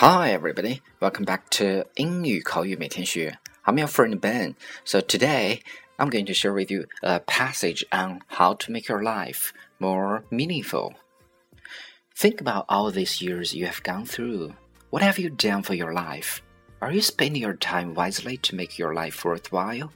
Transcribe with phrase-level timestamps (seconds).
[0.00, 0.80] Hi, everybody.
[1.00, 3.36] Welcome back to 英语口语每天学.
[3.64, 4.54] I'm your friend Ben.
[4.84, 5.62] So today,
[5.96, 10.22] I'm going to share with you a passage on how to make your life more
[10.30, 10.92] meaningful.
[12.16, 14.54] Think about all these years you have gone through.
[14.90, 16.42] What have you done for your life?
[16.80, 19.90] Are you spending your time wisely to make your life worthwhile?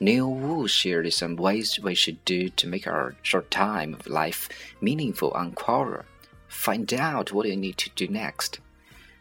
[0.00, 4.48] Neal Wu shared some ways we should do to make our short time of life
[4.80, 6.02] meaningful on Quora.
[6.48, 8.58] Find out what you need to do next.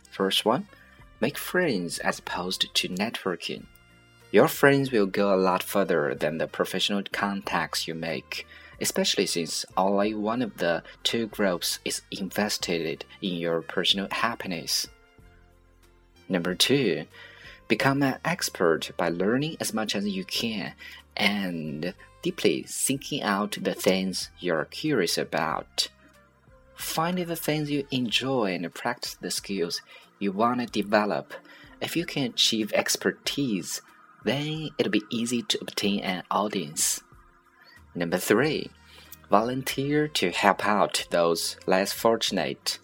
[0.10, 0.68] First one,
[1.20, 3.66] make friends as opposed to networking.
[4.32, 8.46] Your friends will go a lot further than the professional contacts you make,
[8.80, 14.88] especially since only one of the two groups is invested in your personal happiness.
[16.28, 17.06] Number two,
[17.68, 20.74] become an expert by learning as much as you can
[21.18, 25.89] and deeply thinking out the things you're curious about.
[26.80, 29.82] Find the things you enjoy and practice the skills
[30.18, 31.34] you want to develop.
[31.82, 33.82] If you can achieve expertise,
[34.24, 37.02] then it'll be easy to obtain an audience.
[37.94, 38.72] Number three,
[39.30, 42.80] volunteer to help out those less fortunate.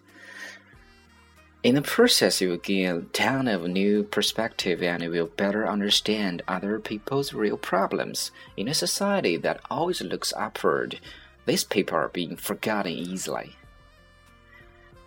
[1.64, 5.66] In the process, you will gain a ton of new perspective and you will better
[5.66, 8.32] understand other people's real problems.
[8.58, 11.00] In a society that always looks upward,
[11.46, 13.56] these people are being forgotten easily.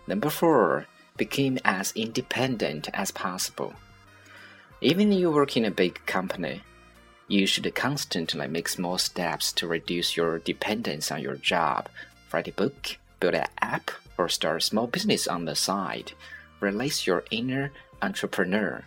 [0.09, 3.75] Number four, become as independent as possible.
[4.81, 6.63] Even if you work in a big company,
[7.27, 11.89] you should constantly make small steps to reduce your dependence on your job.
[12.33, 16.13] Write a book, build an app, or start a small business on the side.
[16.59, 18.83] Release your inner entrepreneur.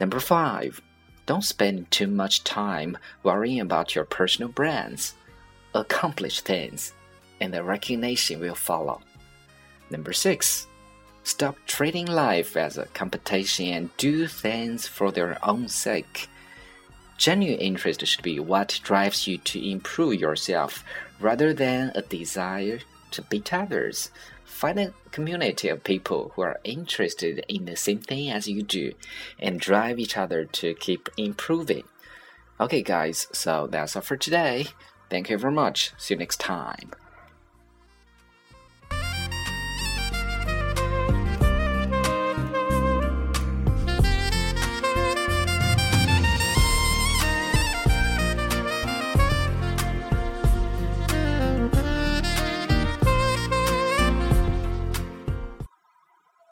[0.00, 0.82] Number five,
[1.26, 5.14] don't spend too much time worrying about your personal brands.
[5.74, 6.92] Accomplish things,
[7.40, 9.00] and the recognition will follow.
[9.90, 10.66] Number six,
[11.24, 16.28] stop treating life as a competition and do things for their own sake.
[17.18, 20.84] Genuine interest should be what drives you to improve yourself
[21.20, 22.78] rather than a desire
[23.10, 24.10] to beat others.
[24.44, 28.92] Find a community of people who are interested in the same thing as you do
[29.38, 31.84] and drive each other to keep improving.
[32.58, 34.66] Okay, guys, so that's all for today.
[35.08, 35.92] Thank you very much.
[35.98, 36.92] See you next time.